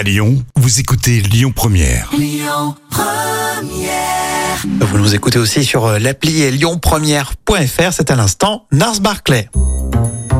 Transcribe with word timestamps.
À 0.00 0.02
Lyon, 0.02 0.42
vous 0.56 0.80
écoutez 0.80 1.20
Lyon 1.20 1.52
Première. 1.54 2.08
Vous 4.80 4.96
nous 4.96 5.14
écoutez 5.14 5.38
aussi 5.38 5.62
sur 5.62 5.84
euh, 5.84 5.98
l'appli 5.98 6.50
lyonpremière.fr. 6.52 7.92
C'est 7.92 8.10
à 8.10 8.16
l'instant 8.16 8.64
Nars 8.72 8.98
Barclay. 9.02 9.50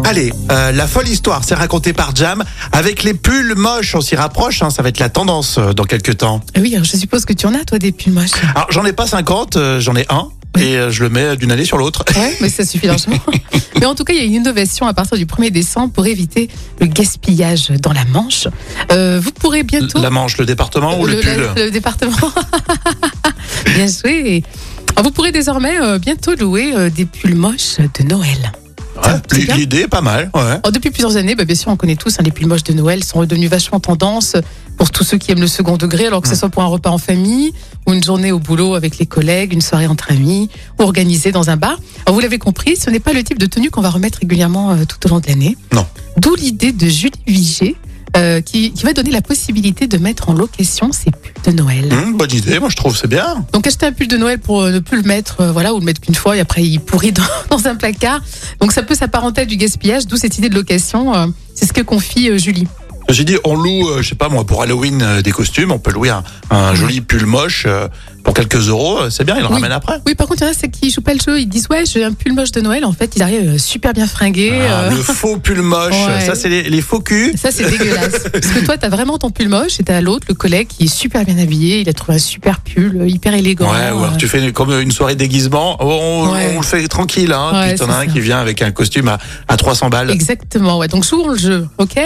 Allez, 0.04 0.32
euh, 0.50 0.72
la 0.72 0.86
folle 0.86 1.08
histoire, 1.08 1.44
c'est 1.44 1.54
raconté 1.54 1.92
par 1.92 2.16
Jam. 2.16 2.42
Avec 2.72 3.02
les 3.02 3.12
pulls 3.12 3.54
moches, 3.54 3.94
on 3.94 4.00
s'y 4.00 4.16
rapproche. 4.16 4.62
hein, 4.62 4.70
ça 4.70 4.82
va 4.82 4.88
être 4.88 4.98
la 4.98 5.10
tendance 5.10 5.58
euh, 5.58 5.74
dans 5.74 5.84
quelques 5.84 6.16
temps. 6.16 6.40
Oui, 6.56 6.74
alors 6.74 6.86
je 6.86 6.96
suppose 6.96 7.26
que 7.26 7.34
tu 7.34 7.46
en 7.46 7.54
as, 7.54 7.66
toi, 7.66 7.78
des 7.78 7.92
pulls 7.92 8.14
moches. 8.14 8.30
Alors, 8.54 8.72
j'en 8.72 8.86
ai 8.86 8.94
pas 8.94 9.06
50, 9.06 9.56
euh, 9.56 9.78
j'en 9.78 9.94
ai 9.94 10.06
un. 10.08 10.30
Et 10.58 10.76
euh, 10.76 10.90
je 10.90 11.02
le 11.02 11.10
mets 11.10 11.36
d'une 11.36 11.52
année 11.52 11.64
sur 11.64 11.78
l'autre. 11.78 12.04
Ouais, 12.16 12.36
mais 12.40 12.48
ça 12.48 12.64
suffit 12.64 12.86
largement. 12.86 13.18
mais 13.80 13.86
en 13.86 13.94
tout 13.94 14.04
cas, 14.04 14.12
il 14.12 14.18
y 14.18 14.22
a 14.22 14.24
une 14.24 14.34
innovation 14.34 14.86
à 14.86 14.94
partir 14.94 15.16
du 15.16 15.26
1er 15.26 15.50
décembre 15.50 15.92
pour 15.92 16.06
éviter 16.06 16.48
le 16.80 16.86
gaspillage 16.86 17.68
dans 17.68 17.92
la 17.92 18.04
Manche. 18.04 18.48
Euh, 18.92 19.20
vous 19.22 19.32
pourrez 19.32 19.62
bientôt... 19.62 20.00
La 20.00 20.10
manche, 20.10 20.36
le 20.38 20.46
département 20.46 20.98
ou 20.98 21.06
le, 21.06 21.14
le, 21.14 21.20
pull 21.20 21.64
le 21.64 21.70
département. 21.70 22.32
Bien 23.64 23.86
joué. 23.86 24.42
Alors, 24.96 25.04
vous 25.04 25.12
pourrez 25.12 25.32
désormais 25.32 25.80
euh, 25.80 25.98
bientôt 25.98 26.34
louer 26.34 26.74
euh, 26.74 26.90
des 26.90 27.06
pulls 27.06 27.34
moches 27.34 27.78
de 27.78 28.04
Noël. 28.04 28.52
L'idée 29.56 29.80
est 29.82 29.88
pas 29.88 30.00
mal. 30.00 30.30
Ouais. 30.34 30.40
Alors, 30.40 30.72
depuis 30.72 30.90
plusieurs 30.90 31.16
années, 31.16 31.34
bah, 31.34 31.44
bien 31.44 31.54
sûr, 31.54 31.70
on 31.70 31.76
connaît 31.76 31.96
tous 31.96 32.14
hein, 32.18 32.22
les 32.24 32.30
pulls 32.30 32.46
moches 32.46 32.64
de 32.64 32.72
Noël 32.72 33.04
sont 33.04 33.24
devenus 33.24 33.50
vachement 33.50 33.80
tendance 33.80 34.36
pour 34.76 34.90
tous 34.90 35.04
ceux 35.04 35.18
qui 35.18 35.30
aiment 35.30 35.40
le 35.40 35.46
second 35.46 35.76
degré, 35.76 36.06
alors 36.06 36.22
que 36.22 36.28
ce 36.28 36.34
soit 36.34 36.48
pour 36.48 36.62
un 36.62 36.66
repas 36.66 36.90
en 36.90 36.98
famille 36.98 37.52
ou 37.86 37.92
une 37.92 38.02
journée 38.02 38.32
au 38.32 38.38
boulot 38.38 38.74
avec 38.74 38.98
les 38.98 39.06
collègues, 39.06 39.52
une 39.52 39.60
soirée 39.60 39.86
entre 39.86 40.10
amis 40.10 40.48
ou 40.78 40.82
organisée 40.82 41.32
dans 41.32 41.50
un 41.50 41.56
bar. 41.56 41.78
Alors, 42.06 42.14
vous 42.14 42.20
l'avez 42.20 42.38
compris, 42.38 42.76
ce 42.76 42.88
n'est 42.88 43.00
pas 43.00 43.12
le 43.12 43.22
type 43.22 43.38
de 43.38 43.46
tenue 43.46 43.70
qu'on 43.70 43.82
va 43.82 43.90
remettre 43.90 44.18
régulièrement 44.20 44.70
euh, 44.70 44.84
tout 44.88 44.96
au 45.06 45.10
long 45.10 45.20
de 45.20 45.26
l'année. 45.28 45.56
Non. 45.74 45.86
D'où 46.16 46.34
l'idée 46.34 46.72
de 46.72 46.88
Julie 46.88 47.12
Viger. 47.26 47.76
euh, 48.16 48.40
qui, 48.40 48.72
qui 48.72 48.82
va 48.84 48.92
donner 48.92 49.12
la 49.12 49.22
possibilité 49.22 49.86
de 49.86 49.96
mettre 49.96 50.30
en 50.30 50.32
location 50.32 50.90
ces 50.90 51.12
pulls 51.12 51.19
de 51.44 51.52
Noël. 51.52 51.92
Hum, 51.92 52.16
bonne 52.16 52.32
idée, 52.32 52.58
moi 52.58 52.68
je 52.68 52.76
trouve 52.76 52.96
c'est 52.96 53.06
bien. 53.08 53.44
Donc 53.52 53.66
acheter 53.66 53.86
un 53.86 53.92
pull 53.92 54.08
de 54.08 54.16
Noël 54.16 54.38
pour 54.38 54.62
euh, 54.62 54.70
ne 54.72 54.78
plus 54.80 54.98
le 54.98 55.04
mettre, 55.08 55.40
euh, 55.40 55.52
voilà, 55.52 55.72
ou 55.74 55.78
le 55.80 55.84
mettre 55.84 56.00
qu'une 56.00 56.14
fois 56.14 56.36
et 56.36 56.40
après 56.40 56.62
il 56.62 56.80
pourrit 56.80 57.12
dans, 57.12 57.22
dans 57.50 57.66
un 57.66 57.76
placard. 57.76 58.20
Donc 58.60 58.72
ça 58.72 58.82
peut 58.82 58.94
s'apparenter 58.94 59.42
à 59.42 59.44
du 59.44 59.56
gaspillage, 59.56 60.06
d'où 60.06 60.16
cette 60.16 60.36
idée 60.38 60.48
de 60.48 60.54
location. 60.54 61.14
euh, 61.14 61.26
c'est 61.54 61.66
ce 61.66 61.72
que 61.72 61.80
confie 61.82 62.30
euh, 62.30 62.38
Julie. 62.38 62.66
J'ai 63.12 63.24
dit, 63.24 63.36
on 63.44 63.54
loue, 63.56 63.88
euh, 63.88 64.02
je 64.02 64.08
sais 64.08 64.14
pas 64.14 64.28
moi, 64.28 64.44
pour 64.44 64.62
Halloween 64.62 65.02
euh, 65.02 65.22
des 65.22 65.32
costumes, 65.32 65.72
on 65.72 65.78
peut 65.78 65.92
louer 65.92 66.10
un, 66.10 66.22
un 66.50 66.74
joli 66.74 67.00
pull 67.00 67.26
moche 67.26 67.64
euh, 67.66 67.88
pour 68.22 68.34
quelques 68.34 68.68
euros. 68.68 68.98
C'est 69.10 69.24
bien, 69.24 69.34
il 69.36 69.40
le 69.42 69.48
Oui. 69.48 69.54
ramène 69.54 69.72
après. 69.72 69.98
Oui, 70.06 70.14
par 70.14 70.26
contre, 70.28 70.42
il 70.42 70.44
y 70.44 70.48
en 70.48 70.52
a 70.52 70.54
ceux 70.54 70.68
qui 70.68 70.90
jouent 70.90 71.00
pas 71.00 71.14
le 71.14 71.20
jeu. 71.24 71.40
Ils 71.40 71.48
disent 71.48 71.66
ouais, 71.70 71.84
j'ai 71.86 72.04
un 72.04 72.12
pull 72.12 72.32
moche 72.34 72.52
de 72.52 72.60
Noël. 72.60 72.84
En 72.84 72.92
fait, 72.92 73.12
il 73.16 73.22
arrive 73.22 73.54
euh, 73.54 73.58
super 73.58 73.92
bien 73.94 74.06
fringué. 74.06 74.52
Ah, 74.62 74.82
euh, 74.82 74.90
le 74.90 74.96
faux 74.96 75.38
pull 75.38 75.60
moche, 75.62 75.94
Ouais. 76.06 76.24
ça 76.24 76.34
c'est 76.34 76.48
les, 76.48 76.62
les 76.64 76.80
faux 76.82 77.00
culs. 77.00 77.32
Ça, 77.36 77.50
c'est 77.50 77.68
dégueulasse. 77.68 78.24
Parce 78.32 78.46
que 78.46 78.64
toi, 78.64 78.76
t'as 78.78 78.88
vraiment 78.90 79.18
ton 79.18 79.30
pull 79.30 79.48
moche 79.48 79.80
et 79.80 79.82
t'as 79.82 80.00
l'autre, 80.00 80.26
le 80.28 80.34
collègue, 80.34 80.68
qui 80.68 80.84
est 80.84 80.94
super 80.94 81.24
bien 81.24 81.38
habillé. 81.38 81.80
Il 81.80 81.88
a 81.88 81.92
trouvé 81.92 82.16
un 82.16 82.20
super 82.20 82.60
pull, 82.60 83.08
hyper 83.08 83.34
élégant. 83.34 83.70
Ouais, 83.72 83.90
ou 83.90 83.98
alors 84.04 84.12
Euh, 84.14 84.16
tu 84.18 84.28
fais 84.28 84.52
comme 84.52 84.70
une 84.78 84.92
soirée 84.92 85.14
déguisement, 85.16 85.76
on, 85.80 86.30
Ouais. 86.32 86.52
on 86.54 86.60
le 86.60 86.66
fait 86.66 86.86
tranquille, 86.88 87.32
hein. 87.32 87.50
Ouais, 87.54 87.68
puis 87.70 87.78
t'en 87.78 87.90
as 87.90 87.96
un 87.96 88.00
ça. 88.00 88.06
qui 88.06 88.20
vient 88.20 88.38
avec 88.38 88.62
un 88.62 88.70
costume 88.70 89.08
à, 89.08 89.18
à 89.48 89.56
300 89.56 89.88
balles. 89.88 90.10
Exactement, 90.10 90.78
ouais. 90.78 90.88
Donc, 90.88 91.04
jouons 91.04 91.28
le 91.30 91.38
jeu, 91.38 91.66
ok? 91.78 91.96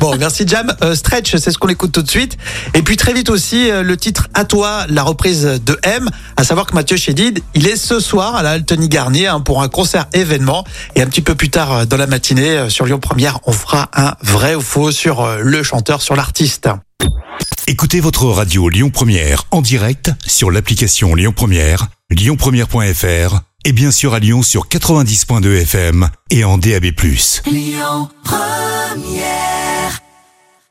Bon, 0.00 0.05
merci 0.18 0.44
Jam. 0.46 0.74
Euh, 0.82 0.94
Stretch, 0.94 1.36
c'est 1.36 1.50
ce 1.50 1.58
qu'on 1.58 1.68
écoute 1.68 1.92
tout 1.92 2.02
de 2.02 2.10
suite. 2.10 2.36
Et 2.74 2.82
puis 2.82 2.96
très 2.96 3.12
vite 3.12 3.30
aussi, 3.30 3.70
euh, 3.70 3.82
le 3.82 3.96
titre 3.96 4.28
À 4.34 4.44
toi, 4.44 4.86
la 4.88 5.02
reprise 5.02 5.42
de 5.42 5.78
M. 5.82 6.08
À 6.36 6.44
savoir 6.44 6.66
que 6.66 6.74
Mathieu 6.74 6.96
Chédid, 6.96 7.40
il 7.54 7.66
est 7.66 7.76
ce 7.76 7.98
soir 7.98 8.36
à 8.36 8.42
la 8.42 8.50
Altony 8.50 8.88
Garnier 8.88 9.26
hein, 9.26 9.40
pour 9.40 9.62
un 9.62 9.68
concert 9.68 10.06
événement. 10.12 10.64
Et 10.94 11.02
un 11.02 11.06
petit 11.06 11.22
peu 11.22 11.34
plus 11.34 11.50
tard 11.50 11.72
euh, 11.72 11.84
dans 11.84 11.96
la 11.96 12.06
matinée, 12.06 12.58
euh, 12.58 12.68
sur 12.68 12.84
Lyon 12.84 12.98
Première, 12.98 13.38
on 13.46 13.52
fera 13.52 13.88
un 13.94 14.14
vrai 14.22 14.54
ou 14.54 14.60
faux 14.60 14.90
sur 14.90 15.20
euh, 15.20 15.38
le 15.40 15.62
chanteur, 15.62 16.02
sur 16.02 16.16
l'artiste. 16.16 16.68
Écoutez 17.66 18.00
votre 18.00 18.26
radio 18.26 18.68
Lyon 18.68 18.90
Première 18.90 19.44
en 19.50 19.60
direct 19.60 20.10
sur 20.26 20.50
l'application 20.50 21.14
Lyon 21.14 21.32
Première, 21.34 21.88
lyonpremière.fr 22.10 23.40
et 23.64 23.72
bien 23.72 23.90
sûr 23.90 24.14
à 24.14 24.20
Lyon 24.20 24.42
sur 24.42 24.68
90.2 24.68 25.62
FM 25.62 26.08
et 26.30 26.44
en 26.44 26.58
DAB+. 26.58 26.92